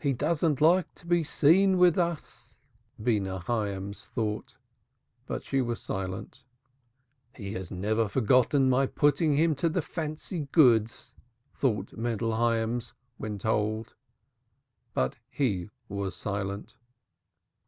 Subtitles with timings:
[0.00, 2.56] "He doesn't like to be seen with us,"
[3.00, 4.56] Beenah Hyams thought.
[5.28, 6.42] But she was silent.
[7.32, 11.14] "He has never forgiven my putting him to the fancy goods,"
[11.54, 13.94] thought Mendel Hyams when told.
[14.94, 16.74] But he was silent.